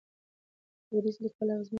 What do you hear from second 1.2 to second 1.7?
لیکوال اغېزمن شول.